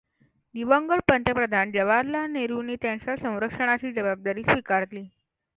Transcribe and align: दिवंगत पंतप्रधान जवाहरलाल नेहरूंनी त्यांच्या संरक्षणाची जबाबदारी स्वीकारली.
दिवंगत 0.55 1.01
पंतप्रधान 1.09 1.71
जवाहरलाल 1.71 2.31
नेहरूंनी 2.31 2.75
त्यांच्या 2.81 3.15
संरक्षणाची 3.17 3.91
जबाबदारी 3.93 4.43
स्वीकारली. 4.43 5.05